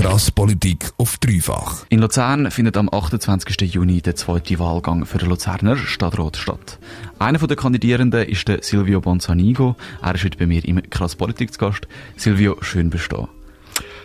[0.00, 1.84] Krass Politik auf dreifach.
[1.90, 3.60] In Luzern findet am 28.
[3.74, 6.78] Juni der zweite Wahlgang für den Luzerner Stadtrat statt.
[7.18, 9.76] Einer der Kandidierenden ist der Silvio Bonzanigo.
[10.00, 11.86] Er ist heute bei mir im Krass Politik zu Gast.
[12.16, 13.28] Silvio, schön bist du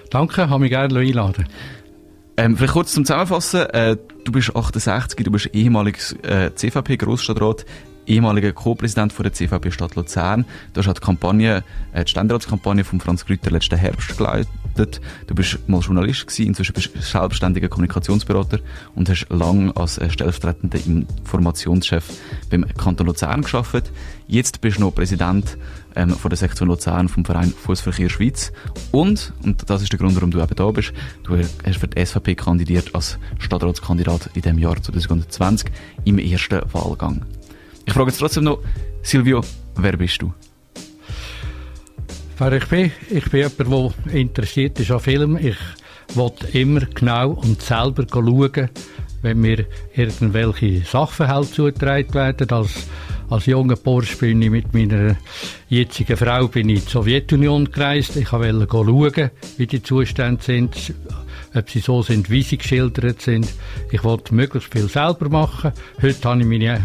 [0.10, 1.48] Danke, habe mich gerne einladen.
[2.36, 3.62] Ähm, vielleicht kurz zum Zusammenfassen.
[3.70, 7.66] Äh, du bist 68, du bist ehemaliges äh, CVP-Grossstadtrat
[8.08, 10.46] ehemaliger Co-Präsident der CVP Stadt Luzern.
[10.74, 15.02] Du hast die Kampagne, äh, die Ständeratskampagne von Franz Grüter letzten Herbst geleitet.
[15.28, 18.60] Du bist mal Journalist gewesen, inzwischen bist du selbstständiger Kommunikationsberater
[18.96, 22.06] und hast lang als äh, stellvertretender Informationschef
[22.50, 23.92] beim Kanton Luzern geschafft.
[24.28, 25.58] Jetzt bist du noch Präsident
[25.96, 28.52] ähm, von der Sektion Luzern vom Verein Fußverkehr Schweiz
[28.92, 32.06] und, und das ist der Grund, warum du eben da bist, du hast für die
[32.06, 35.72] SVP kandidiert als Stadtratskandidat in dem Jahr 2020
[36.04, 37.22] im ersten Wahlgang.
[37.86, 38.60] Ich frage jetzt trotzdem noch,
[39.04, 39.42] Silvio,
[39.76, 40.34] wer bist du?
[42.38, 42.92] Wer ich bin?
[43.10, 45.38] Ich bin jemand, der interessiert ist an Film.
[45.38, 45.58] Ich
[46.16, 48.70] will immer genau und selber schauen,
[49.22, 52.50] wenn mir irgendwelche Sachverhalte zugetragen werden.
[52.50, 52.88] Als,
[53.30, 55.16] als junger Bursch bin ich mit meiner
[55.70, 58.18] jetzigen Frau bin ich in die Sowjetunion gereist.
[58.18, 60.94] Ich wollte schauen, wie die Zustände sind
[61.56, 63.48] ob sie so sind, wie sie geschildert sind.
[63.92, 65.72] Ich wollte möglichst viel selber machen.
[66.02, 66.82] Heute habe ich meine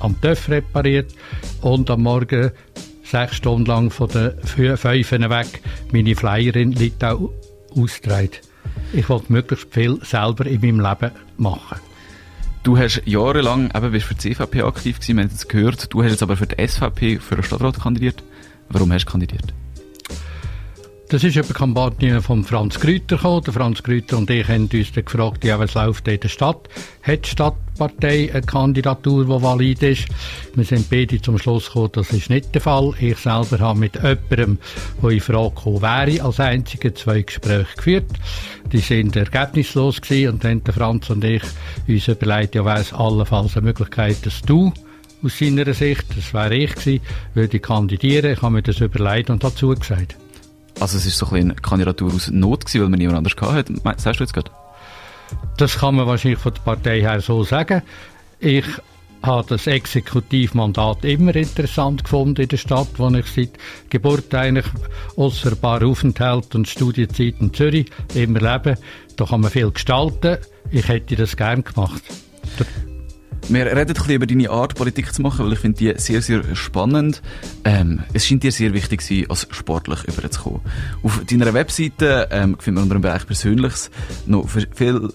[0.00, 1.12] am TÜV repariert
[1.60, 2.50] und am Morgen
[3.04, 7.32] sechs Stunden lang von den Fünfen weg meine Flyer in Litau
[7.76, 8.38] austragen.
[8.92, 11.78] Ich wollte möglichst viel selber in meinem Leben machen.
[12.62, 15.92] Du hast jahrelang eben bist für die CVP aktiv gewesen, wir haben es gehört.
[15.92, 18.22] Du hast jetzt aber für die SVP für den Stadtrat kandidiert.
[18.68, 19.52] Warum hast du kandidiert?
[21.12, 23.44] Das ist eine Kampagne von Franz Grüter gekommen.
[23.44, 26.70] Franz Grüter und ich haben uns dann gefragt, ja, was läuft in der Stadt?
[27.02, 30.06] Hat die Stadtpartei eine Kandidatur, die valid ist?
[30.54, 32.94] Wir sind beide zum Schluss gekommen, das ist nicht der Fall.
[32.98, 34.58] Ich selber habe mit jemandem,
[35.02, 38.10] der in Frage gekommen wäre, als einziger zwei Gespräche geführt.
[38.72, 41.42] Die sind ergebnislos gewesen und dann haben Franz und ich
[41.86, 44.72] uns überlegt, ja, wäre allenfalls eine Möglichkeit, dass du
[45.22, 47.00] aus seiner Sicht, das wäre ich gewesen,
[47.34, 48.32] würde kandidieren.
[48.32, 50.16] Ich habe mir das überlegt und dazu gesagt.
[50.82, 53.72] Also es ist so ein eine Kandidatur aus Not gewesen, weil man niemand anders hatte.
[53.98, 54.50] Sagst du jetzt gerade?
[55.56, 57.82] Das kann man wahrscheinlich von der Partei her so sagen.
[58.40, 58.64] Ich
[59.22, 63.50] habe das Exekutivmandat immer interessant gefunden in der Stadt, wo ich seit
[63.90, 64.66] Geburt eigentlich
[65.14, 68.76] außer paar Aufenthalte und Studienzeit in Zürich immer lebe.
[69.14, 70.38] Da kann man viel gestalten.
[70.72, 72.02] Ich hätte das gern gemacht.
[73.48, 76.22] Wir reden ein bisschen über deine Art, Politik zu machen, weil ich finde die sehr,
[76.22, 77.22] sehr spannend.
[77.64, 80.60] Ähm, es scheint dir sehr wichtig zu sein, als sportlich überzukommen.
[81.02, 83.90] Auf deiner Webseite ähm, findet man unter dem Bereich Persönliches
[84.26, 84.68] noch viel,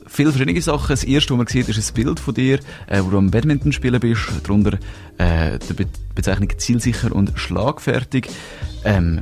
[0.08, 0.90] viel verschiedene Sachen.
[0.90, 3.72] Das erste, was man sieht, ist ein Bild von dir, äh, wo du am Badminton
[3.72, 4.24] spielen bist.
[4.44, 4.78] Darunter
[5.18, 8.28] äh, die Be Bezeichnung zielsicher und schlagfertig.
[8.84, 9.22] Ähm,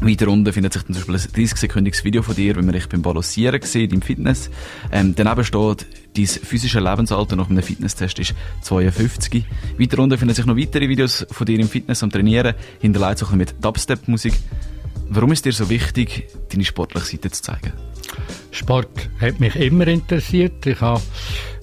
[0.00, 3.02] weiter unten findet sich zum Beispiel ein 30-sekündiges Video von dir, wie man dich beim
[3.02, 4.50] Balancieren sieht, im Fitness.
[4.92, 5.86] Ähm, daneben steht,
[6.16, 9.44] dein physische Lebensalter nach einem Fitnesstest ist 52.
[9.78, 13.38] Weiter unten finden sich noch weitere Videos von dir im Fitness am Trainieren, hinterlegt bisschen
[13.38, 14.34] mit Dubstep-Musik.
[15.10, 17.72] Warum ist dir so wichtig, deine sportliche Seite zu zeigen?
[18.50, 20.66] Sport hat mich immer interessiert.
[20.66, 21.00] Ich habe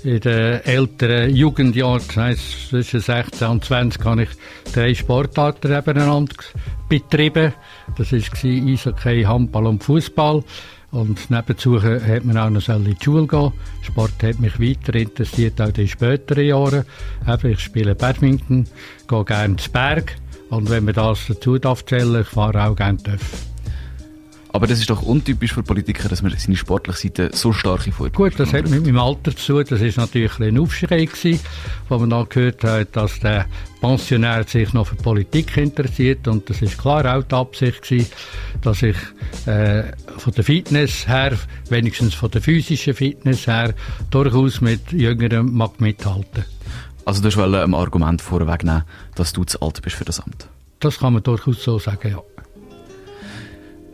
[0.05, 4.29] in den älteren Jugendjahren, das heisst zwischen 16 und 20, habe ich
[4.71, 6.35] drei Sportarten nebeneinander
[6.87, 7.53] betrieben.
[7.97, 10.43] Das war Eishockey, Handball und Fußball.
[10.91, 13.51] Und nebenzu hat man auch noch in die Schule gehen.
[13.81, 16.85] Sport hat mich weiter interessiert, auch in späteren Jahren.
[17.43, 18.67] Ich spiele Badminton,
[19.07, 20.17] gehe gerne ins Berg.
[20.51, 23.54] Und wenn man das dazu darf zählen, ich fahre auch gerne TÜV.
[24.55, 28.15] Aber das ist doch untypisch für Politiker, dass man seine sportliche Seite so stark hervorhebt.
[28.15, 29.65] Gut, das hat mit meinem Alter zu tun.
[29.67, 31.41] Das ist natürlich ein Aufschrei gewesen,
[31.89, 33.47] wo man dann gehört hat, dass der
[33.81, 36.29] Pensionär sich noch für Politik interessiert.
[36.29, 38.07] Und das ist klar auch die Absicht gewesen,
[38.61, 38.95] dass ich
[39.45, 41.37] äh, von der Fitness her,
[41.67, 43.73] wenigstens von der physischen Fitness her,
[44.09, 46.45] durchaus mit Jüngeren mag mithalten.
[47.03, 48.85] Also du wolltest ein Argument vorwegnehmen,
[49.15, 50.47] dass du zu alt bist für das Amt?
[50.79, 52.21] Das kann man durchaus so sagen, ja.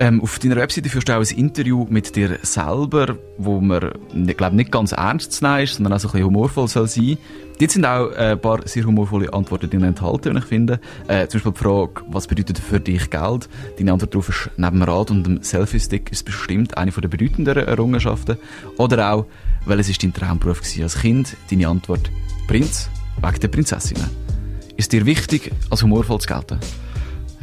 [0.01, 4.36] Ähm, auf deiner Webseite führst du auch ein Interview mit dir selber, wo man, ich
[4.36, 7.19] glaube, nicht ganz ernst zu nehmen ist, sondern auch so ein bisschen humorvoll soll sein.
[7.59, 10.80] Dort sind auch äh, ein paar sehr humorvolle Antworten drin enthalten, ich finde.
[11.07, 13.48] Äh, zum Beispiel die Frage, was bedeutet für dich Geld?
[13.77, 17.68] Deine Antwort darauf ist, neben dem Rad und dem Selfie-Stick ist bestimmt eine der bedeutenderen
[17.68, 18.38] Errungenschaften.
[18.80, 19.27] Oder auch,
[19.68, 21.38] welches ist dein Traumberuf als Kind?
[21.51, 22.09] Deine Antwort,
[22.47, 22.89] Prinz,
[23.21, 24.09] wegen der Prinzessinnen.
[24.77, 26.57] Ist dir wichtig, als humorvoll zu gelten?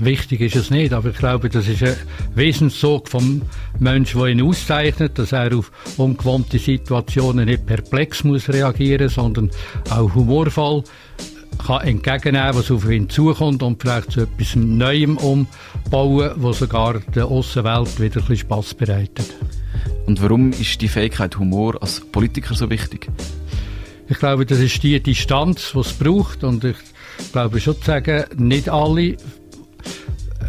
[0.00, 1.96] Wichtig ist es nicht, aber ich glaube, das ist ein
[2.34, 3.42] Wesenszug vom
[3.80, 9.50] Menschen, der ihn auszeichnet, dass er auf ungewohnte Situationen nicht perplex muss reagieren, sondern
[9.90, 10.84] auch humorvoll
[11.66, 17.26] kann entgegennehmen, was auf ihn zukommt und vielleicht zu etwas Neuem umbauen, was sogar der
[17.26, 19.34] Außenwelt wieder ein bisschen Spass bereitet.
[20.06, 23.08] Und warum ist die Fähigkeit Humor als Politiker so wichtig?
[24.08, 26.76] Ich glaube, das ist die Distanz, die es braucht und ich
[27.32, 29.16] glaube schon zu sagen, nicht alle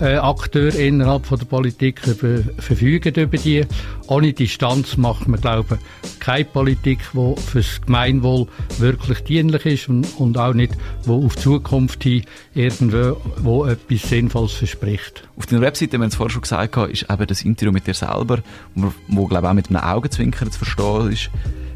[0.01, 3.66] äh, Akteure innerhalb von der Politik über, verfügen über die.
[4.07, 8.48] Ohne Distanz macht man, glaube ich, keine Politik, die fürs Gemeinwohl
[8.78, 10.74] wirklich dienlich ist und, und auch nicht,
[11.04, 12.24] wo auf Zukunft hin
[12.56, 15.28] irgendwo wo etwas Sinnvolles verspricht.
[15.38, 18.40] Auf deiner Webseite, wir es vorher schon gesagt, ist eben das Interview mit dir selber,
[18.75, 21.30] wo, wo glaube ich, auch mit einem Augenzwinkern zu verstehen ist.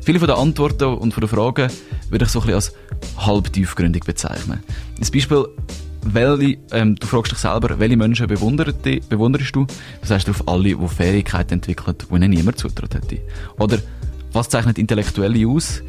[0.04, 1.72] Viele von den Antworten und von den Fragen
[2.10, 2.74] würde ich so ein bisschen als
[3.26, 4.62] halb tiefgründig bezeichnen.
[5.00, 5.48] Ein Beispiel,
[6.06, 9.66] welche, ähm, du fragst dich selber, welche Menschen bewunderst du?
[10.02, 13.20] Das heißt auf alle, die Fähigkeiten entwickeln, die ihnen niemand zutraut hätte.
[13.58, 13.80] Oder
[14.34, 15.84] was zeichnet Intellektuelle aus?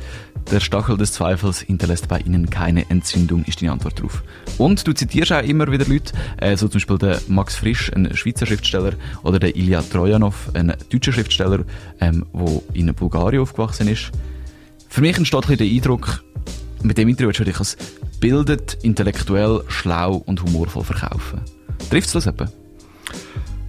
[0.50, 4.22] Der Stachel des Zweifels hinterlässt bei ihnen keine Entzündung, ist deine Antwort darauf.
[4.58, 8.14] Und du zitierst auch immer wieder Leute, äh, so zum Beispiel der Max Frisch, ein
[8.14, 11.64] Schweizer Schriftsteller, oder der Ilya Trojanov, ein deutscher Schriftsteller,
[12.00, 12.26] ähm,
[12.74, 14.10] in Bulgarien aufgewachsen ist.
[14.90, 16.22] Für mich entsteht ein der Eindruck,
[16.82, 17.78] mit dem Interview würde ich als
[18.24, 21.42] bildet, intellektuell, schlau und humorvoll verkaufen.
[21.90, 22.48] Trifft es das etwa?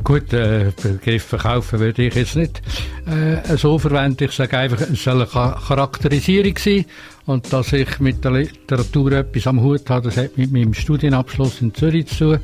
[0.01, 2.61] Gut, äh, Begriff verkaufen würde ich jetzt nicht
[3.05, 4.23] äh, so verwenden.
[4.23, 6.85] Ich sage einfach, es soll eine Charakterisierung sein.
[7.25, 11.59] Und dass ich mit der Literatur etwas am Hut habe, das hat mit meinem Studienabschluss
[11.59, 12.39] in Zürich zu tun.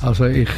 [0.00, 0.48] Also ich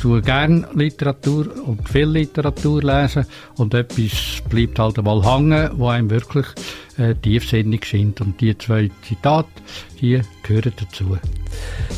[0.00, 3.26] tue gerne Literatur und viel Literatur lesen
[3.56, 6.46] und etwas bleibt halt einmal hängen, wo einem wirklich
[6.98, 8.20] äh, tiefsinnig scheint.
[8.20, 9.48] Und die zwei Zitate,
[10.00, 11.18] die gehören dazu.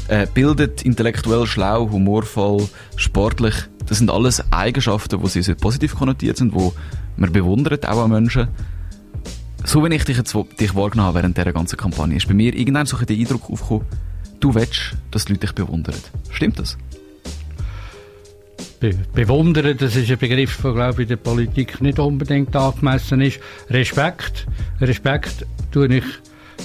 [0.09, 3.55] Äh, bildet, intellektuell schlau, humorvoll, sportlich,
[3.87, 6.75] das sind alles Eigenschaften, die sehr positiv konnotiert sind, wo
[7.17, 8.49] man bewundert, auch an Menschen.
[9.65, 12.55] So wie ich dich jetzt dich wahrgenommen habe während dieser ganzen Kampagne, ist bei mir
[12.55, 13.87] irgendwann so der Eindruck aufgekommen,
[14.41, 15.97] du willst, dass die Leute dich bewundern.
[16.31, 16.77] Stimmt das?
[18.81, 23.21] Be bewundern, das ist ein Begriff, der, glaube ich, in der Politik nicht unbedingt angemessen
[23.23, 23.41] ist.
[23.71, 24.47] Respekt,
[24.81, 26.05] Respekt tue ich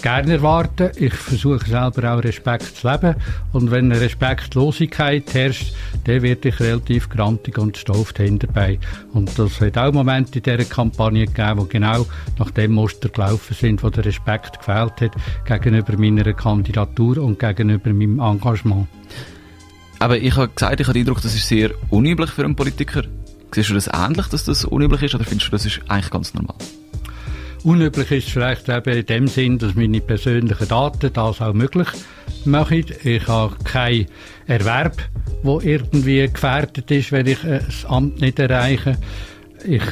[0.02, 0.92] gerne erwarten.
[0.96, 3.16] Ich versuche selber auch Respekt zu leben.
[3.52, 5.74] Und wenn eine Respektlosigkeit herrscht,
[6.06, 8.80] dann werde ich relativ grantig und stolz hinterbei.
[9.14, 12.06] Und das hat auch Momente in dieser Kampagne gegeben, wo genau
[12.40, 15.12] nach dem Muster gelaufen sind, wo der Respekt gefehlt hat
[15.46, 18.88] gegenüber meiner Kandidatur und gegenüber meinem Engagement.
[20.00, 23.04] Aber ich habe gesagt, ich habe den Eindruck, das ist sehr unüblich für einen Politiker.
[23.54, 26.34] Siehst du das ähnlich, dass das unüblich ist, oder findest du, das ist eigentlich ganz
[26.34, 26.56] normal?
[27.64, 31.88] Unüblich ist vielleicht eben in dem Sinn, dass meine persönlichen Daten das auch möglich
[32.44, 32.84] machen.
[33.04, 34.08] Ich habe keinen
[34.48, 34.98] Erwerb,
[35.44, 38.98] der irgendwie gefährdet ist, wenn ich das Amt nicht erreiche.
[39.64, 39.84] Ich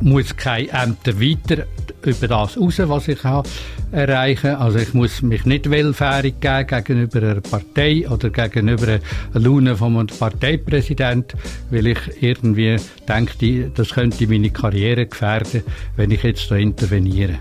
[0.00, 1.66] muss keine Ämter weiter
[2.04, 3.48] über das raus, was ich habe,
[3.92, 4.56] erreichen.
[4.56, 9.00] Also ich muss mich nicht willfährig geben gegenüber einer Partei oder gegenüber einer
[9.34, 11.34] Laune vom Parteipräsident,
[11.70, 12.76] weil ich irgendwie
[13.08, 15.62] denke, das könnte meine Karriere gefährden,
[15.96, 17.38] wenn ich jetzt da interveniere.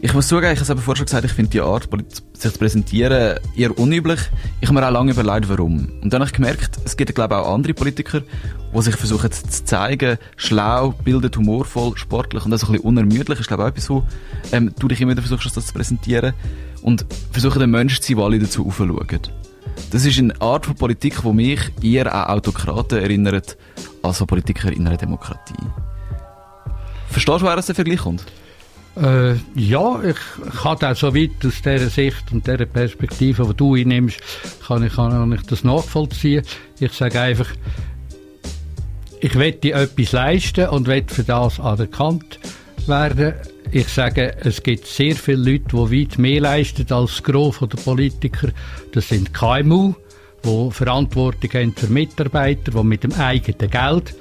[0.00, 1.88] Ich muss zugeben, ich habe es vorher schon gesagt, ich finde die Art,
[2.32, 4.20] sich zu präsentieren, eher unüblich.
[4.60, 5.88] Ich habe mir auch lange überlegt, warum.
[6.00, 9.32] Und dann habe ich gemerkt, es gibt, glaube ich, auch andere Politiker, die sich versuchen
[9.32, 13.40] zu zeigen, schlau, bildet, humorvoll, sportlich und das ein bisschen unermüdlich.
[13.40, 14.04] ist, glaube ich, auch etwas, wo
[14.52, 16.32] ähm, du dich immer wieder versuchst, das zu präsentieren.
[16.82, 18.96] Und versuchen, den Menschen zu sein, alle dazu aufschauen.
[19.90, 23.56] Das ist eine Art von Politik, die mich eher an Autokraten erinnert,
[24.04, 25.54] als an Politiker in einer Demokratie.
[27.08, 28.24] Verstehst du, woher das der Vergleich kommt?
[29.00, 30.16] Äh, ja, ich
[30.60, 34.20] kann auch so weit aus dieser Sicht und dieser Perspektive, die du einnimmst,
[34.66, 36.42] kann ich, kann ich das nachvollziehen.
[36.80, 37.48] Ich sage einfach,
[39.20, 42.40] ich möchte etwas leisten und will für das anerkannt
[42.86, 43.34] werden.
[43.70, 47.76] Ich sage, es gibt sehr viele Leute, die weit mehr leisten als das Gros der
[47.76, 48.48] Politiker.
[48.92, 49.94] Das sind KMU,
[50.44, 54.14] die Verantwortung haben für Mitarbeiter, die mit dem eigenen Geld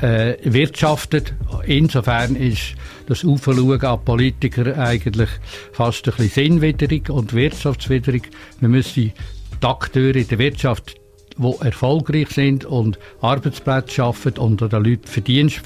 [0.00, 1.34] äh, wirtschaftet.
[1.66, 2.74] Insofern ist
[3.06, 5.30] das Aufschauen an Politiker eigentlich
[5.72, 8.30] fast ein bisschen sinnwidrig und wirtschaftswidrig.
[8.60, 9.12] Wir müssen
[9.60, 10.96] die Akteure in der Wirtschaft
[11.38, 15.60] die erfolgreich sind und Arbeitsplätze schaffen und den Leuten Verdienst,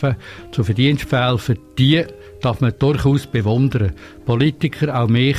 [0.51, 2.05] zu Verdienst verhelfen, die
[2.41, 3.93] darf man durchaus bewundern.
[4.25, 5.37] Politiker, auch mich,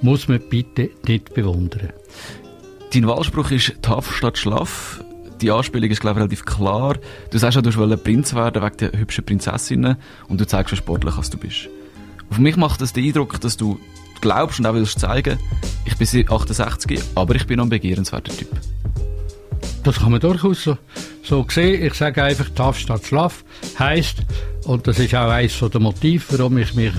[0.00, 1.92] muss man bitte nicht bewundern.
[2.92, 5.02] Dein Wahlspruch ist tough statt schlaff
[5.42, 6.96] die Anspielung ist, glaube ich, relativ klar.
[7.30, 9.96] Du sagst ja, du wolltest Prinz werden wegen der hübschen Prinzessinnen
[10.28, 11.68] und du zeigst, wie sportlich als du bist.
[12.30, 13.78] Auf mich macht das den Eindruck, dass du
[14.20, 15.38] glaubst und auch willst zeigen,
[15.84, 18.48] ich bin 68, aber ich bin noch ein begehrenswerter Typ.
[19.82, 20.78] Das kann man durchaus so,
[21.24, 21.84] so sehen.
[21.84, 23.44] Ich sage einfach, TAF statt Schlaf
[23.78, 24.18] heisst,
[24.64, 26.92] und das ist auch eines der Motive, warum ich mich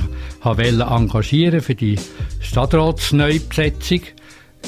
[0.43, 1.97] engagieren für die
[2.41, 4.01] Stadtratsneubesetzung.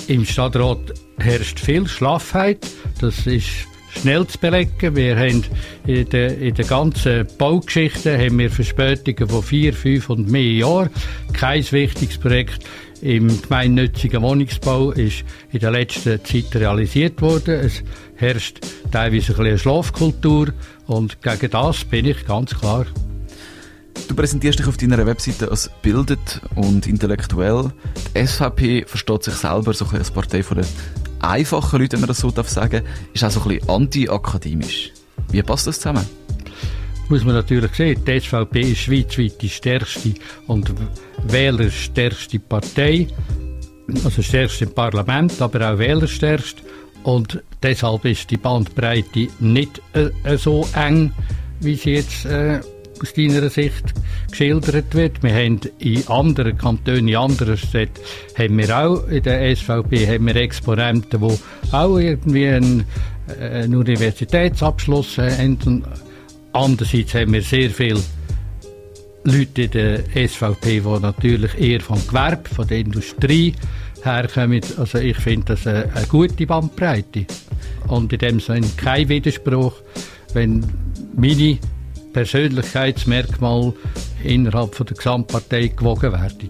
[0.08, 2.66] Im Stadtrat herrscht viel Schlaffheit.
[3.02, 4.96] Das ist schnell zu belegen.
[4.96, 5.44] Wir haben
[5.88, 10.90] in der, in der ganzen Baugeschichte haben wir Verspätungen von vier, fünf und mehr Jahren.
[11.34, 12.66] Kein wichtiges Projekt
[13.02, 17.56] im gemeinnützigen Wohnungsbau ist in der letzten Zeit realisiert worden.
[17.56, 17.84] Es
[18.16, 18.60] herrscht
[18.92, 20.54] teilweise ein eine Schlafkultur
[20.88, 22.86] und gegen das bin ich ganz klar.
[24.08, 27.72] Du präsentierst dich auf deiner Webseite als bildet und intellektuell.
[28.16, 30.68] Die SVP versteht sich selber so ein als Partei von den
[31.20, 32.84] einfachen Leuten, wenn man das so darf sagen,
[33.14, 34.92] ist auch so ein anti-akademisch.
[35.32, 36.06] Wie passt das zusammen?
[37.10, 40.14] muss man natürlich sehen, die SVP ist schweizweit die stärkste
[40.48, 40.74] und
[41.28, 43.08] wählerstärkste Partei,
[44.04, 46.64] also stärkste im Parlament, aber auch wählerstärkst.
[47.04, 51.14] Und deshalb ist die Bandbreite nicht äh, so eng,
[51.60, 52.60] wie sie jetzt äh,
[53.02, 53.84] aus deiner Sicht
[54.30, 55.24] geschildert wird.
[55.24, 58.02] Wir haben in anderen Kantonen, in anderen Städten,
[58.38, 62.86] haben wir auch in der SVP haben wir Exponenten, die auch irgendwie einen,
[63.40, 65.84] einen Universitätsabschluss haben
[66.54, 68.02] Andererseits haben wir sehr viele
[69.26, 73.54] Leute in der SVP, die natürlich eher vom Gewerbe, von der Industrie
[74.04, 74.62] herkommen.
[74.78, 77.26] Also ich finde das eine, eine gute Bandbreite.
[77.88, 79.74] Und in dem Sinne kein Widerspruch,
[80.34, 80.64] wenn
[81.16, 81.58] meine
[82.16, 83.74] Persönlichkeitsmerkmale
[84.24, 86.50] innerhalb von der Gesamtpartei gewogen werden.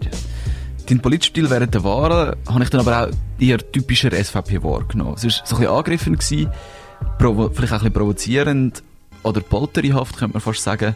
[0.88, 5.16] Dein Politstil während der Wahlen habe ich dann aber auch eher typischer SVP wahrgenommen.
[5.16, 8.84] Es war so ein bisschen angegriffen, vielleicht auch ein bisschen provozierend,
[9.24, 10.96] oder polterhaft, könnte man fast sagen.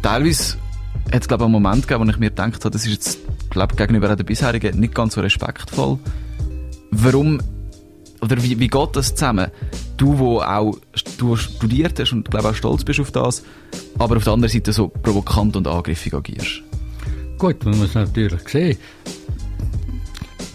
[0.00, 0.56] Teilweise
[1.12, 3.18] hat es, glaube ich, einen Moment gegeben, wo ich mir gedacht habe, das ist jetzt,
[3.50, 5.98] glaube gegenüber den bisherigen nicht ganz so respektvoll.
[6.90, 7.42] Warum,
[8.22, 9.50] oder wie, wie geht das zusammen?
[9.96, 10.78] Du, wo auch
[11.18, 13.42] du studiert hast und, glaube auch stolz bist auf das,
[13.98, 16.62] aber auf der anderen Seite so provokant und angriffig agierst.
[17.36, 18.78] Gut, man muss natürlich sehen,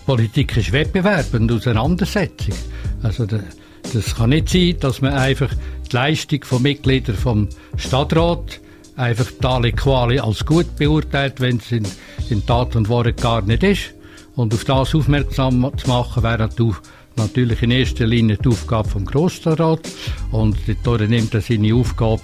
[0.06, 2.56] Politik ist Wettbewerb und Auseinandersetzung.
[3.04, 5.54] Also, das kann nicht sein, dass man einfach
[5.92, 8.62] die Leistung von Mitgliedern vom Stadtrat
[8.96, 11.86] einfach tale Quali als gut beurteilt, wenn es in,
[12.30, 13.94] in Tat und Wahrheit gar nicht ist.
[14.36, 16.78] Und auf das aufmerksam zu machen, wäre natürlich
[17.18, 19.80] in erster Linie die Aufgabe vom Grossstadtrat.
[20.32, 22.22] Und dort nimmt er seine Aufgabe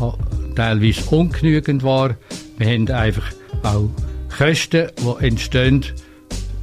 [0.00, 2.16] äh, teilweise ungenügend wahr.
[2.58, 3.32] Wir haben einfach
[3.62, 3.90] auch
[4.36, 5.84] Kosten, die entstehen,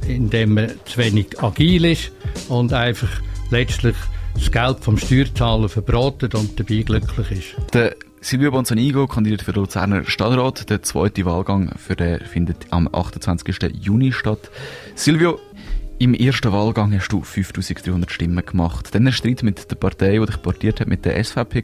[0.06, 2.12] indem man zu wenig agil ist
[2.48, 3.10] und einfach
[3.50, 3.96] letztlich
[4.34, 7.74] das Geld vom Steuerzahler verbraten und dabei glücklich ist.
[7.74, 10.68] Der Silvio Bonzanigo kandidiert für den Luzerner Stadtrat.
[10.70, 13.72] Der zweite Wahlgang für den findet am 28.
[13.80, 14.50] Juni statt.
[14.96, 15.38] Silvio,
[15.98, 18.94] im ersten Wahlgang hast du 5300 Stimmen gemacht.
[18.94, 21.62] Dann ein Streit mit der Partei, die dich portiert hat, mit der SVP.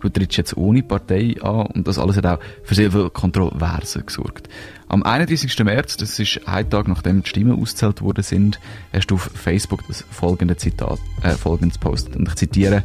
[0.00, 4.02] Du trittst jetzt ohne Partei an und das alles hat auch für sehr viel Kontroverse
[4.02, 4.48] gesorgt.
[4.86, 5.58] Am 31.
[5.64, 8.60] März, das ist ein Tag nachdem die Stimmen ausgezählt worden sind,
[8.92, 12.14] hast du auf Facebook das folgende Zitat, äh, folgendes postet.
[12.14, 12.84] Und ich zitiere,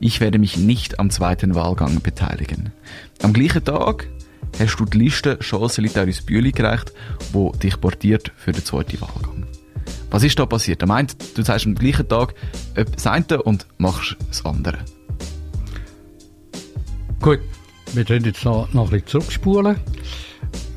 [0.00, 2.72] ich werde mich nicht am zweiten Wahlgang beteiligen.
[3.22, 4.08] Am gleichen Tag
[4.58, 6.92] hast du die Liste Chance Litarius Bühli gereicht,
[7.32, 9.41] wo dich portiert für den zweiten Wahlgang.
[10.12, 10.82] Was ist da passiert?
[10.82, 12.34] Er meint, du sagst am gleichen Tag
[12.74, 14.76] das eine und machst das andere.
[17.18, 17.40] Gut,
[17.94, 19.76] wir können jetzt noch, noch ein bisschen zurückspulen.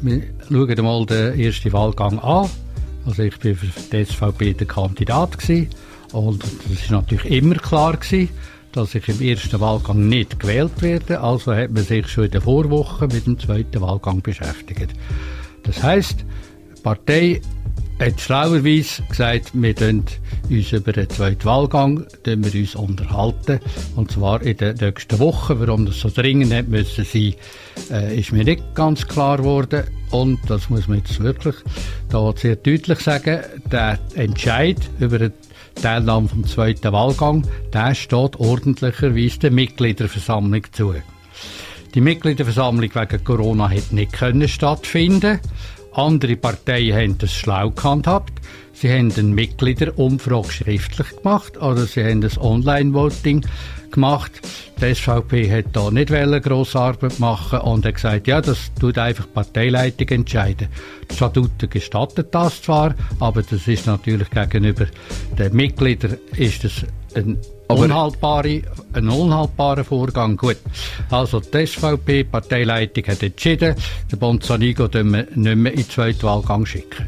[0.02, 2.50] Wir schauen mal den ersten Wahlgang an.
[3.06, 5.38] Also ich bin für die SVP der Kandidat
[6.14, 8.30] und es war natürlich immer klar gewesen,
[8.72, 11.20] dass ich im ersten Wahlgang nicht gewählt werde.
[11.20, 14.92] Also hat man sich schon in der Vorwoche mit dem zweiten Wahlgang beschäftigt.
[15.64, 16.24] Das heißt,
[16.78, 17.42] die Partei
[18.00, 19.76] hat schlauerweise gesagt, wir
[20.50, 23.60] uns über den zweiten Wahlgang wir uns unterhalten.
[23.96, 25.60] Und zwar in den nächsten Wochen.
[25.60, 27.34] Warum das so dringend hat sein,
[27.92, 29.84] äh, ist mir nicht ganz klar geworden.
[30.12, 31.56] Und das muss man jetzt wirklich
[32.10, 33.42] da sehr deutlich sagen.
[33.72, 35.32] Der Entscheid über die
[35.82, 40.96] Teilnahme vom zweiten Wahlgang, der steht ordentlicherweise der Mitgliederversammlung zu.
[41.94, 45.40] Die Mitgliederversammlung wegen Corona hat nicht können stattfinden.
[45.96, 48.34] Andere Parteien haben das schlau gehandhabt.
[48.74, 53.46] Sie haben eine Mitgliederumfrage schriftlich gemacht oder sie haben ein Online-Voting
[53.92, 54.32] gemacht.
[54.82, 56.12] Die SVP hat da nicht
[56.44, 60.68] grosse Arbeit machen und hat gesagt, ja, das tut einfach die Parteileitung entscheiden.
[61.10, 64.88] Die Statuten gestattet das zwar, aber das ist natürlich gegenüber
[65.40, 66.84] den Mitgliedern ist das
[67.16, 68.62] ein unhaltbare,
[68.94, 70.38] ein unhaltbarer Vorgang.
[70.38, 70.58] Gut.
[71.10, 73.76] Also die SVP, Parteileitung hat entschieden,
[74.12, 77.08] den Bonzanigo nicht mehr in den zweiten Wahlgang schicken.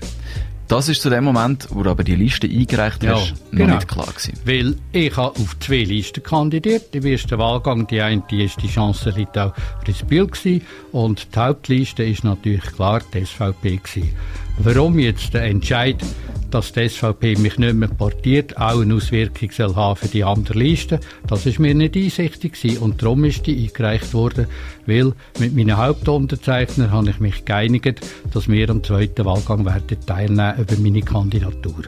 [0.68, 3.76] Das ist zu dem Moment, wo du aber die Liste eingereicht Ja, hast, noch genau.
[3.76, 4.34] nicht klar gewesen.
[4.44, 6.94] Weil ich habe auf zwei Listen kandidiert.
[6.94, 9.54] Im ersten Wahlgang, die eine die ist die Chance Litau
[9.88, 10.62] Rispil gsi
[10.92, 14.14] und die Hauptliste ist natürlich klar die SVP gsi.
[14.58, 16.04] Warum jetzt der Entscheid,
[16.52, 20.58] dass die SVP mich nicht mehr portiert, auch eine Auswirkung soll haben für die andere
[20.58, 24.48] Liste, das ist mir nicht einsichtig gsi und darum ist die eingereicht worden,
[24.86, 28.02] weil mit meinen Hauptunterzeichnern habe ich mich geeinigt,
[28.34, 31.84] dass wir am zweiten Wahlgang werden teilnehmen über meine Kandidatur.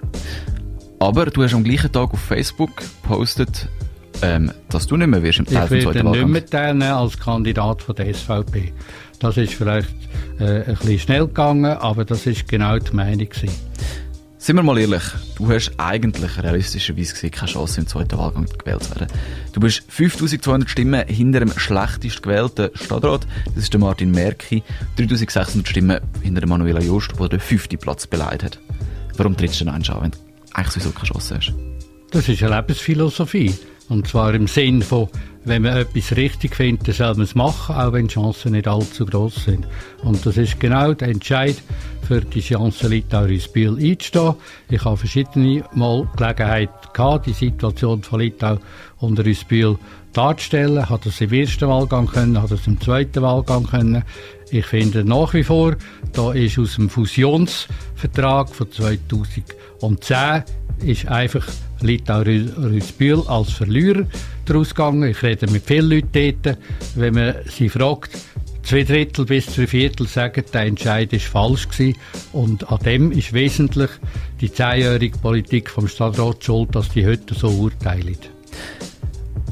[0.99, 3.69] Aber du hast am gleichen Tag auf Facebook gepostet,
[4.21, 7.81] ähm, dass du nicht mehr wirst im Teil Ich werde nicht mehr teilnehmen als Kandidat
[7.81, 8.73] von der SVP.
[9.19, 9.93] Das ist vielleicht
[10.39, 13.53] äh, ein bisschen schnell gegangen, aber das ist genau die Meinung gewesen.
[14.41, 15.03] Sind wir mal ehrlich,
[15.35, 19.07] du hast eigentlich realistischerweise gesehen keine Chance im zweiten Wahlgang gewählt zu werden.
[19.51, 24.63] Du bist 5200 Stimmen hinter dem schlechtest gewählten Stadtrat, das ist der Martin Merki,
[24.95, 28.59] 3600 Stimmen hinter dem Manuela Jost, der den fünften Platz beleidigt hat.
[29.17, 30.17] Warum trittst du denn einen an, wenn du
[30.53, 31.53] eigentlich sowieso keine Chance hast?
[32.11, 33.53] Das ist eine Lebensphilosophie.
[33.89, 35.09] Und zwar im Sinn von,
[35.45, 38.67] wenn man etwas richtig findet, dann soll man es machen, auch wenn die Chancen nicht
[38.67, 39.67] allzu groß sind.
[40.03, 41.55] Und das ist genau der Entscheid
[42.07, 44.35] für die Chance Litau Rispil einzustehen.
[44.69, 48.59] Ich habe verschiedene Mal Gelegenheit gehabt, die Situation von Litau
[48.99, 49.77] und Rispil
[50.13, 50.89] darzustellen.
[50.89, 54.03] Hat das im ersten Wahlgang können, hat das im zweiten Wahlgang können.
[54.51, 55.75] Ich finde nach wie vor,
[56.13, 60.43] da ist aus dem Fusionsvertrag von 2010
[60.81, 61.45] ist einfach
[61.81, 64.05] Litau Rüsbühl als Verlierer
[64.45, 65.09] daraus gegangen.
[65.09, 66.09] Ich rede mit vielen Leuten
[66.43, 66.57] dort.
[66.95, 68.17] Wenn man sie fragt,
[68.63, 71.99] zwei Drittel bis drei Viertel sagen, der Entscheid ist falsch gewesen.
[72.31, 73.89] Und an dem ist wesentlich
[74.41, 78.17] die zehnjährige Politik vom Stadtrat schuld, dass die heute so urteilen.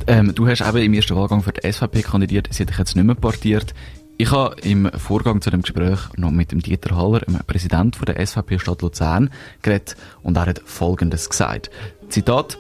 [0.07, 2.95] Ähm, du hast eben im ersten Wahlgang für die SVP kandidiert, sie hat dich jetzt
[2.95, 3.73] nicht mehr partiert.
[4.19, 8.25] Ich habe im Vorgang zu dem Gespräch noch mit dem Dieter Haller, dem Präsident der
[8.25, 9.29] SVP Stadt Luzern,
[9.61, 11.69] geredet und er hat Folgendes gesagt.
[12.09, 12.57] Zitat,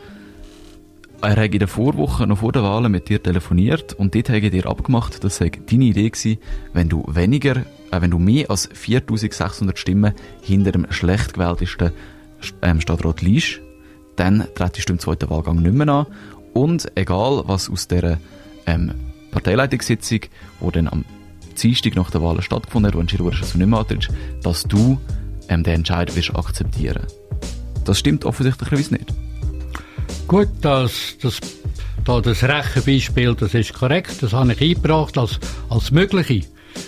[1.19, 4.51] er hat in der Vorwoche noch vor der Wahlen mit dir telefoniert und dort habe
[4.51, 6.37] dir abgemacht, dass es deine Idee gewesen,
[6.73, 7.55] wenn du weniger,
[7.89, 11.91] äh, wenn du mehr als 4600 Stimmen hinter dem schlecht gewähltesten
[12.61, 13.61] ähm, Stadtrat liegst,
[14.15, 16.05] dann trittst du im zweiten Wahlgang nicht mehr an
[16.53, 18.19] und egal was aus dieser
[18.67, 18.93] ähm,
[19.31, 20.19] Parteileitungssitzung,
[20.59, 21.03] wo dann am
[21.61, 24.09] Dienstag nach der Wahl stattgefunden hat, wo entschieden wurde, dass du nicht mehr antrittst,
[24.43, 24.99] dass du
[25.49, 27.03] ähm, den Entscheid wirst akzeptieren.
[27.85, 29.13] Das stimmt offensichtlicherweise nicht.
[30.27, 31.39] Gut, das, das,
[32.03, 35.39] da das Rechenbeispiel, das ist korrekt, das habe ich eingebracht als,
[35.69, 36.41] als mögliche,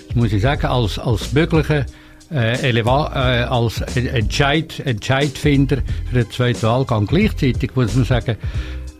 [0.07, 1.85] das muss ich sagen, als, als mögliche
[2.31, 5.77] äh, Eleva äh, als Entscheid, Entscheidfinder
[6.09, 7.07] für den zweiten Wahlgang.
[7.07, 8.37] Gleichzeitig muss man sagen,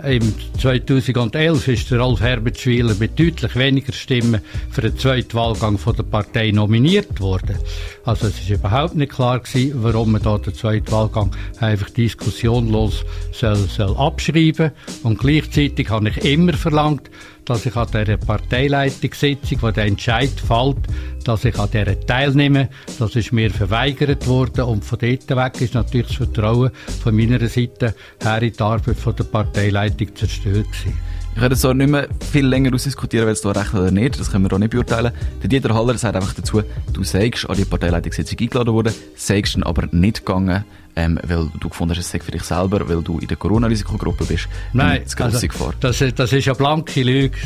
[0.03, 5.77] im 2011 ist der Rolf Herbert Schwiler mit deutlich weniger Stimmen für den zweiten Wahlgang
[5.77, 7.57] von der Partei nominiert worden.
[8.05, 13.03] Also es ist überhaupt nicht klar gewesen, warum man da den zweiten Wahlgang einfach diskussionlos
[13.33, 14.71] soll, soll abschreiben.
[15.03, 17.09] Und gleichzeitig habe ich immer verlangt,
[17.49, 20.77] dass ich an dieser Parteileitungssitzung, wo der Entscheid fällt,
[21.25, 22.69] dass ich an dieser teilnehme.
[22.99, 26.69] Das ist mir verweigert worden und von dort weg ist natürlich das Vertrauen
[27.01, 31.08] von meiner Seite her in die Arbeit von der Parteileitung zerstört gewesen.
[31.39, 34.29] Ich werde so nicht mehr viel länger ausdiskutieren, weil es da recht oder nicht, das
[34.29, 35.13] können wir auch nicht beurteilen.
[35.41, 39.63] Der Dieter Haller sagt einfach dazu, du sagst an die Parteileitungssitzung eingeladen worden, sagst dann
[39.63, 40.65] aber nicht gegangen,
[40.97, 44.25] ähm, weil du gefunden hast, es sei für dich selber, weil du in der Corona-Risikogruppe
[44.25, 44.49] bist.
[44.73, 45.73] Nein, das also, Gefahr.
[45.79, 47.37] Das, das ist eine blanke Lüge.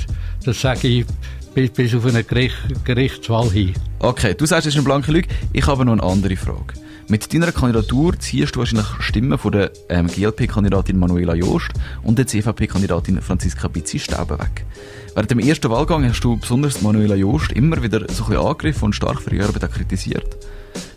[0.43, 1.05] Das sage ich
[1.53, 3.73] bis, bis auf eine Gericht, Gerichtswahl hin.
[3.99, 5.27] Okay, du sagst, es ist eine blanke Lüge.
[5.53, 6.73] Ich habe noch eine andere Frage.
[7.09, 12.27] Mit deiner Kandidatur ziehst du wahrscheinlich Stimmen von der ähm, GLP-Kandidatin Manuela Jost und der
[12.27, 14.65] CVP-Kandidatin Franziska Bizzi-Stauben weg.
[15.13, 18.85] Während dem ersten Wahlgang hast du besonders Manuela Jost immer wieder so ein bisschen angegriffen
[18.85, 20.37] und stark für ihre Arbeit kritisiert.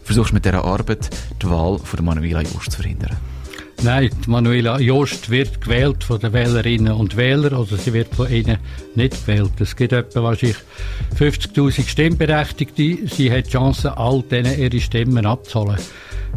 [0.05, 1.11] Versuchst mit dieser Arbeit
[1.43, 3.17] die Wahl von Manuela Jost zu verhindern?
[3.83, 8.59] Nein, Manuela Jost wird gewählt von den Wählerinnen und Wählern, also sie wird von ihnen
[8.95, 9.53] nicht gewählt.
[9.61, 10.57] Es gibt etwa wahrscheinlich
[11.19, 13.07] 50.000 Stimmberechtigte.
[13.07, 15.79] Sie hat die Chance, all denen ihre Stimmen abzuholen.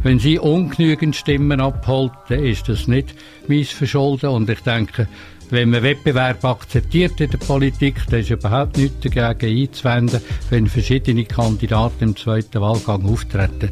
[0.03, 3.15] Wenn sie ungenügend Stimmen abholt, dann ist das nicht
[3.47, 4.29] mein Verschulden.
[4.29, 5.07] Und ich denke,
[5.49, 11.25] wenn man Wettbewerb akzeptiert in der Politik, dann ist überhaupt nichts dagegen einzuwenden, wenn verschiedene
[11.25, 13.71] Kandidaten im zweiten Wahlgang auftreten.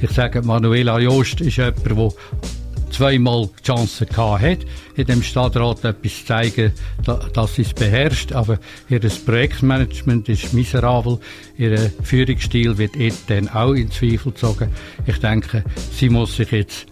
[0.00, 1.96] Ich sage, Manuela Jost ist jemand, der
[2.90, 4.58] zweimal die Chance gehabt hat,
[4.96, 6.72] in dem Stadtrat etwas zu zeigen,
[7.04, 8.32] da, dass sie es beherrscht.
[8.32, 11.18] Aber ihr Projektmanagement ist miserabel.
[11.56, 12.94] Ihr Führungsstil wird
[13.28, 14.70] dann auch in Zweifel gezogen.
[15.06, 16.86] Ich denke, sie muss sich jetzt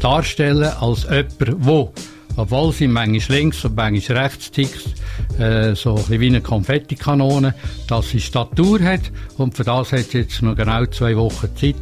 [0.00, 1.92] darstellen als jemand, wo
[2.38, 4.94] obwohl sie manchmal links und manchmal rechts tickt,
[5.40, 7.52] äh, so ein wie eine Konfettikanone,
[7.88, 11.74] dass sie Statur hat und für das hat sie jetzt noch genau zwei Wochen Zeit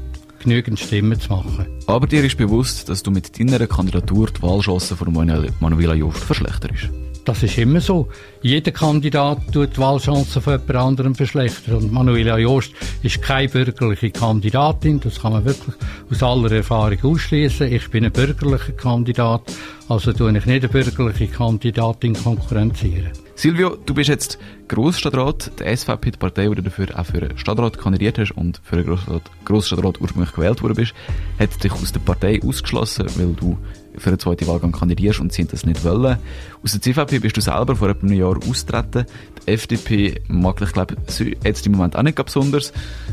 [0.46, 1.66] genügend Stimmen zu machen.
[1.88, 6.20] Aber dir ist bewusst, dass du mit deiner Kandidatur die Wahlchancen von Manuel- Manuela Jost
[6.20, 6.88] verschlechterst.
[7.26, 8.08] Das ist immer so.
[8.40, 11.74] Jeder Kandidat tut die Wahlchancen von jemand anderem verschlechtern.
[11.74, 15.00] Und Manuela Jost ist keine bürgerliche Kandidatin.
[15.00, 15.74] Das kann man wirklich
[16.08, 17.72] aus aller Erfahrung ausschließen.
[17.72, 19.42] Ich bin ein bürgerlicher Kandidat.
[19.88, 23.10] Also tue ich nicht eine bürgerliche Kandidatin konkurrenzieren.
[23.34, 25.50] Silvio, du bist jetzt Grossstadtrat.
[25.58, 28.86] Die SVP, die Partei, die dafür auch für einen Stadtrat kandidiert hast und für einen
[28.86, 30.94] Grossstadtrat, Grossstadtrat ursprünglich gewählt worden bist,
[31.40, 33.58] hat dich aus der Partei ausgeschlossen, weil du
[33.98, 36.18] für einen zweiten Wahlgang kandidierst und sie haben das nicht wollen.
[36.62, 39.06] Aus der CVP bist du selber vor etwa einem Jahr austreten.
[39.46, 40.96] Die FDP mag ich glaube
[41.44, 42.72] jetzt im Moment auch nicht besonders,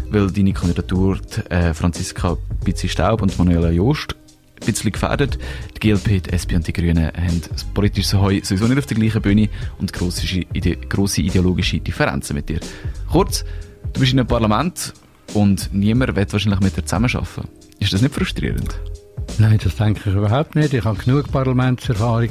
[0.09, 4.15] weil deine Kandidatur die, äh, Franziska Bizzi Staub und Manuela Jost
[4.63, 5.37] ein bisschen gefährdet.
[5.75, 8.97] Die GLP, die SP und die Grünen haben das politische Heu sowieso nicht auf der
[8.97, 12.59] gleichen Bühne und grosse, ide grosse ideologische Differenzen mit dir.
[13.11, 13.43] Kurz,
[13.93, 14.93] du bist in einem Parlament
[15.33, 17.47] und niemand wird wahrscheinlich mit dir zusammenarbeiten.
[17.79, 18.79] Ist das nicht frustrierend?
[19.39, 20.73] Nein, das denke ich überhaupt nicht.
[20.73, 22.29] Ich habe genug Parlamentserfahrung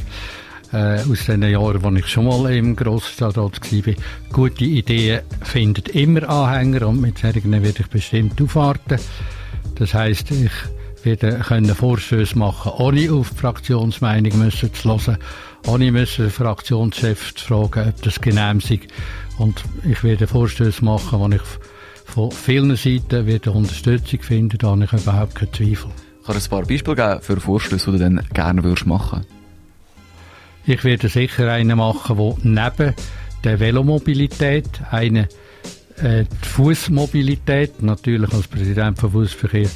[0.73, 3.95] äh, aus den Jahren, wo ich schon mal im Grossstadtrat war.
[4.33, 8.99] Gute Ideen finden immer Anhänger und mit solchen werde ich bestimmt aufwarten.
[9.75, 10.53] Das heisst, ich
[11.03, 15.19] werde können Vorstöße machen, ohne auf die Fraktionsmeinung müssen zu hören,
[15.67, 18.81] ohne müssen den Fraktionschef zu fragen, ob das genehm sei.
[19.39, 21.43] Und ich werde Vorstöße machen, wo ich
[22.05, 25.91] von vielen Seiten werde Unterstützung finden, da habe ich überhaupt keinen Zweifel.
[26.25, 29.27] Kann ein paar Beispiele geben für Vorstöße, die du dann gerne würdest machen
[30.67, 32.95] Ich werde sicher einen machen, der neben
[33.45, 35.29] der Velomobilität eine
[35.97, 39.69] äh, die Fußmobilität, natürlich als Präsident von Fußverkehr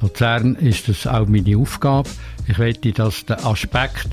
[0.00, 2.08] Luzern ist das auch meine Aufgabe.
[2.46, 4.08] Ich möchte, dass der Aspekt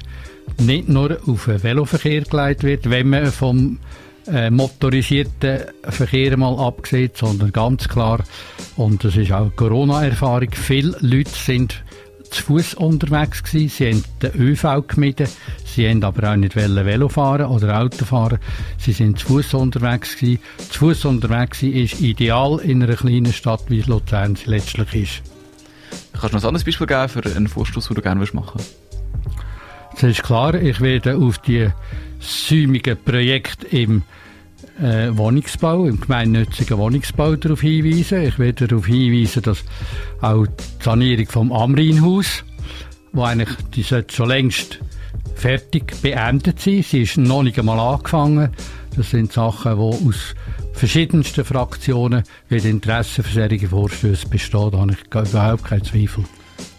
[0.59, 3.79] nicht nur auf den Veloverkehr gelegt wird, wenn man vom
[4.27, 8.23] äh, motorisierten Verkehr mal absieht, sondern ganz klar,
[8.77, 11.83] und das ist auch Corona-Erfahrung, viele Leute sind
[12.33, 13.69] zu Fuß unterwegs gewesen.
[13.69, 15.27] Sie haben den ÖV gemieden.
[15.65, 18.39] Sie haben aber auch nicht Velo fahren oder Auto fahren.
[18.79, 20.39] Sie sind zu Fuß unterwegs gewesen.
[20.69, 25.21] Zu Fuß unterwegs sein ist ideal in einer kleinen Stadt, wie Luzern letztlich ist.
[26.13, 29.02] Kannst du noch ein anderes Beispiel geben für einen Vorstoß, den du gerne machen willst?
[29.95, 31.69] Es ist klar, ich werde auf die
[32.19, 34.03] säumigen Projekte im
[34.81, 38.23] äh, Wohnungsbau, im gemeinnützigen Wohnungsbau darauf hinweisen.
[38.23, 39.63] Ich werde darauf hinweisen, dass
[40.21, 42.43] auch die Sanierung vom Amrinhaus,
[43.11, 44.79] wo eigentlich, die sollte schon längst
[45.35, 46.83] fertig beendet sein.
[46.83, 48.49] Sie ist noch nicht einmal angefangen.
[48.95, 50.35] Das sind Sachen, die aus
[50.73, 54.71] verschiedensten Fraktionen wird Interesse für solche Vorstöße bestehen.
[54.71, 56.25] Da habe ich überhaupt keinen Zweifel.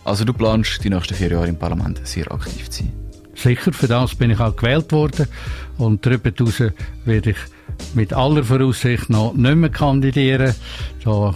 [0.04, 3.03] Also du planst die nächsten vier Jahre im Parlament sehr aktiv zu sein?
[3.34, 5.26] Sicher, für das bin ich auch gewählt worden.
[5.78, 6.62] Und darüber hinaus
[7.04, 7.36] werde ich
[7.94, 10.54] mit aller Voraussicht noch nicht mehr kandidieren.
[11.04, 11.34] Da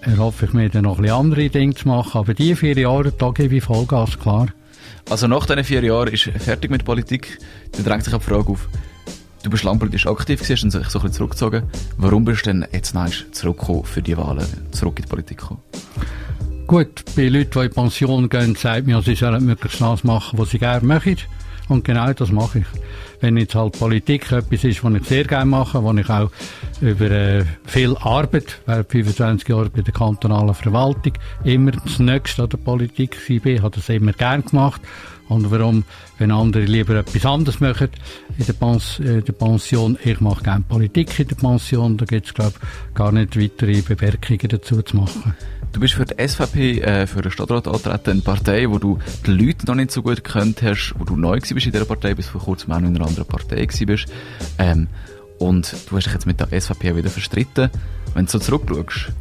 [0.00, 2.18] erhoffe ich mir dann noch ein andere Dinge zu machen.
[2.18, 4.48] Aber die vier Jahre, da gebe ich Vollgas, klar.
[5.10, 7.38] Also nach diesen vier Jahren ist fertig mit Politik.
[7.72, 8.68] Dann drängt sich die Frage auf,
[9.42, 11.62] du bist langpolitisch aktiv gewesen, und sich so ein bisschen zurückgezogen.
[11.96, 15.60] Warum bist du denn jetzt noch zurückgekommen für die Wahlen, zurück in die Politik gekommen?
[16.68, 20.50] Gut, bei Leuten, die in Pension gehen, sagt mir, sie sollen möglichst das machen, was
[20.50, 21.16] sie gerne machen.
[21.70, 22.66] Und genau das mache ich.
[23.22, 26.30] Wenn jetzt halt Politik etwas ist, was ich sehr gerne mache, wo ich auch
[26.82, 32.50] über äh, viel Arbeit, während 25 Jahre bei der kantonalen Verwaltung, immer das Nächste an
[32.50, 34.82] der Politik war, habe das immer gerne gemacht.
[35.28, 35.84] Und warum,
[36.18, 37.90] wenn andere lieber etwas anderes machen
[38.38, 42.26] in der, Pens in der Pension, ich mache gerne Politik in der Pension, da gibt
[42.26, 45.34] es, glaube ich, gar nicht weitere Bemerkungen dazu zu machen.
[45.72, 49.32] Du bist für die SVP, äh, für den Stadtrat antreten, eine Partei, wo du die
[49.32, 52.26] Leute noch nicht so gut gekannt hast, wo du neu bist in dieser Partei, bis
[52.26, 54.06] vor kurzem auch noch in einer anderen Partei bist.
[54.58, 54.88] Ähm,
[55.38, 57.70] und du hast dich jetzt mit der SVP wieder verstritten.
[58.14, 59.12] Wenn du so zurückschaust,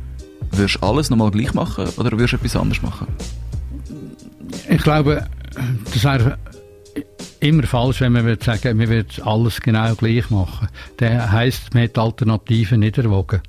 [0.51, 3.07] würdest du alles nochmal gleich machen oder würdest du etwas anderes machen?
[4.69, 5.27] Ich glaube,
[5.93, 6.37] das wäre
[7.39, 10.67] immer falsch, wenn man würde sagen, man wird alles genau gleich machen.
[10.97, 13.41] Das heisst, man hat Alternativen nicht erwogen.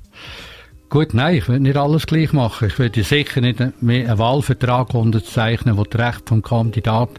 [0.89, 2.67] Gut, nein, ich will nicht alles gleich machen.
[2.67, 7.09] Ich würde sicher nicht mehr einen Wahlvertrag unterzeichnen, wo die Rechte vom Kandidat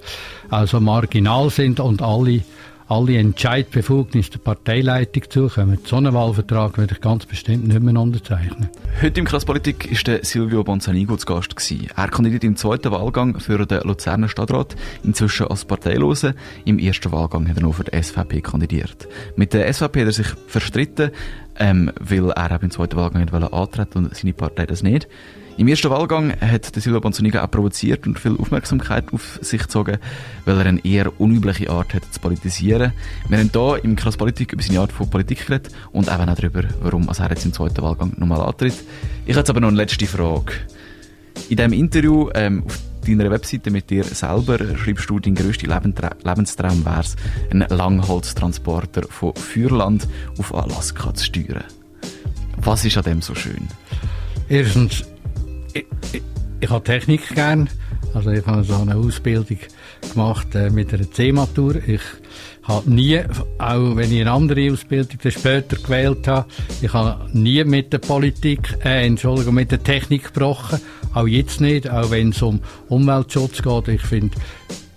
[0.48, 2.42] also marginal sind und alle
[2.90, 5.78] alle Entscheidbefugnisse der Parteileitung zukommen.
[5.84, 8.68] So einen Wahlvertrag würde ich ganz bestimmt nicht mehr unterzeichnen.
[9.00, 11.54] Heute im Krasspolitik war der Silvio Bonzanigo zu Gast.
[11.54, 11.86] Gewesen.
[11.96, 14.74] Er kandidiert im zweiten Wahlgang für den Luzerner Stadtrat,
[15.04, 16.34] inzwischen als Parteilose.
[16.64, 19.06] Im ersten Wahlgang hat er noch für die SVP kandidiert.
[19.36, 21.12] Mit der SVP hat er sich verstritten,
[21.60, 25.06] ähm, weil er im zweiten Wahlgang nicht antreten und seine Partei das nicht.
[25.60, 29.98] Im ersten Wahlgang hat der Silva Bonzoniga auch provoziert und viel Aufmerksamkeit auf sich gezogen,
[30.46, 32.94] weil er eine eher unübliche Art hat zu politisieren.
[33.28, 36.34] Wir haben hier im Krass Politik über seine Art von Politik geredet und eben auch
[36.34, 38.72] darüber, warum er jetzt im zweiten Wahlgang nochmal antritt.
[39.26, 40.54] Ich habe jetzt aber noch eine letzte Frage.
[41.50, 46.86] In diesem Interview ähm, auf deiner Webseite mit dir selber schreibst du, dein grösster Lebenstraum
[46.86, 47.16] wäre es,
[47.50, 51.64] einen Langholztransporter von Fürland auf Alaska zu steuern.
[52.56, 53.68] Was ist an dem so schön?
[54.48, 55.04] Erstens,
[55.74, 56.22] ich,
[56.60, 57.68] ich, habe Technik gern.
[58.14, 59.58] Also ich habe so eine Ausbildung
[60.12, 61.76] gemacht äh, mit einer C-Matur.
[61.86, 62.00] Ich
[62.64, 63.20] habe nie,
[63.58, 66.46] auch wenn ich eine andere Ausbildung später gewählt habe,
[66.82, 70.80] ich habe nie mit der Politik, äh, Entschuldigung, mit der Technik gebrochen.
[71.14, 73.88] Auch jetzt nicht, auch wenn es um Umweltschutz geht.
[73.88, 74.36] Ich finde,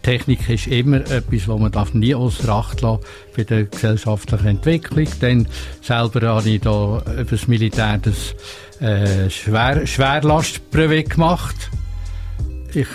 [0.04, 5.08] Technik ist immer etwas, was man darf nie außer Acht lassen für die gesellschaftliche Entwicklung.
[5.22, 5.48] Dann
[5.82, 8.36] selber habe ich da über das Militär das
[8.82, 11.70] äh, Schwer Schwerlastbrevet gemacht.
[12.74, 12.88] Ich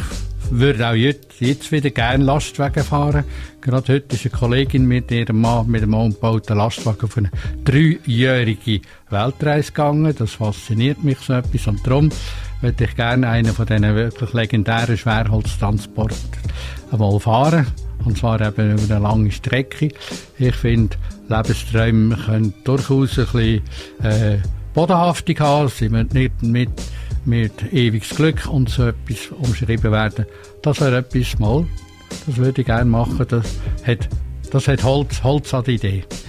[0.51, 3.25] würde auch jetzt, jetzt wieder gerne Lastwagen fahren.
[3.61, 7.31] Gerade heute ist eine Kollegin mit ihrem Mann mit einem umgebauten Lastwagen auf eine
[7.65, 10.15] dreijährige Weltreise gegangen.
[10.17, 11.67] Das fasziniert mich so etwas.
[11.67, 12.11] Und darum
[12.61, 16.17] würde ich gerne einen von diesen wirklich legendären Schwerholztransporten
[16.91, 17.67] einmal fahren.
[18.05, 19.89] Und zwar eben über eine lange Strecke.
[20.39, 20.97] Ich finde,
[21.29, 23.63] Lebensträume können durchaus ein bisschen
[24.03, 24.39] äh,
[24.79, 25.69] Bodenhaftung haben.
[25.71, 26.71] Sie müssen nicht mit
[27.25, 30.25] mit ewiges Glück und so etwas umschrieben werden.
[30.63, 31.67] Das wäre etwas mal,
[32.27, 33.27] das würde ich gerne machen.
[33.29, 34.09] Das hat,
[34.53, 36.05] das hat Holz, Holz an die Idee.